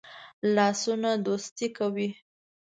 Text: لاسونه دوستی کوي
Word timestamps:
لاسونه 0.55 1.11
دوستی 1.25 1.67
کوي 1.77 2.09